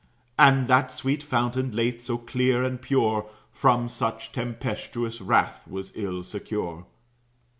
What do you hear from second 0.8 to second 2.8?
sweet fountain, late so clear